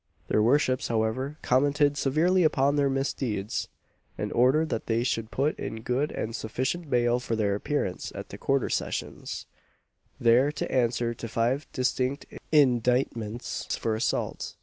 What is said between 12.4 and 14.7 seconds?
indictments for assault.